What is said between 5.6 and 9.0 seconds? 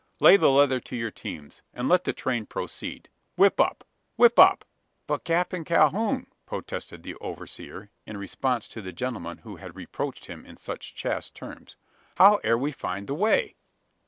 Calhoun," protested the overseer, in response to the